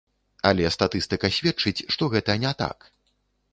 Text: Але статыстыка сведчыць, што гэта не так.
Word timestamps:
Але 0.51 0.71
статыстыка 0.75 1.29
сведчыць, 1.37 1.85
што 1.93 2.11
гэта 2.17 2.39
не 2.47 2.57
так. 2.65 2.91